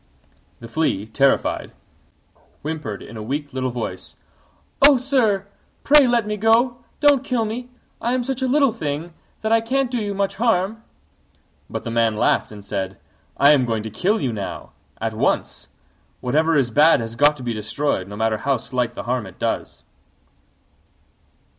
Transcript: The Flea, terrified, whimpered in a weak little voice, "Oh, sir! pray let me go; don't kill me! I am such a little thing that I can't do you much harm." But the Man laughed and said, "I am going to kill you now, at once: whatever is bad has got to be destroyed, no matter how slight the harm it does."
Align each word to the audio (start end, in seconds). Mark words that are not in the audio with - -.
The 0.61 0.67
Flea, 0.67 1.05
terrified, 1.05 1.73
whimpered 2.63 3.03
in 3.03 3.17
a 3.17 3.21
weak 3.21 3.53
little 3.53 3.69
voice, 3.69 4.15
"Oh, 4.81 4.97
sir! 4.97 5.45
pray 5.83 6.07
let 6.07 6.25
me 6.25 6.37
go; 6.37 6.77
don't 6.99 7.23
kill 7.23 7.45
me! 7.45 7.69
I 8.01 8.13
am 8.13 8.23
such 8.23 8.41
a 8.41 8.47
little 8.47 8.73
thing 8.73 9.13
that 9.41 9.51
I 9.51 9.61
can't 9.61 9.91
do 9.91 9.99
you 9.99 10.15
much 10.15 10.37
harm." 10.37 10.81
But 11.69 11.83
the 11.83 11.91
Man 11.91 12.17
laughed 12.17 12.51
and 12.51 12.65
said, 12.65 12.97
"I 13.37 13.53
am 13.53 13.63
going 13.63 13.83
to 13.83 13.91
kill 13.91 14.19
you 14.19 14.33
now, 14.33 14.71
at 14.99 15.13
once: 15.13 15.67
whatever 16.19 16.55
is 16.57 16.71
bad 16.71 16.99
has 16.99 17.15
got 17.15 17.37
to 17.37 17.43
be 17.43 17.53
destroyed, 17.53 18.07
no 18.07 18.15
matter 18.15 18.37
how 18.37 18.57
slight 18.57 18.93
the 18.93 19.03
harm 19.03 19.27
it 19.27 19.37
does." 19.37 19.83